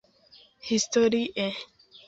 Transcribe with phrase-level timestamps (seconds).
[0.71, 1.53] Historie